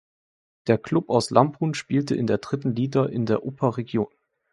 [0.65, 4.07] Der Club aus Lamphun spielte in der dritten Liga in der Upper Region.